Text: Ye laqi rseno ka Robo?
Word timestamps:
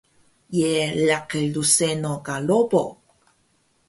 Ye 0.57 0.71
laqi 1.07 1.41
rseno 1.55 2.13
ka 2.25 2.35
Robo? 2.47 2.83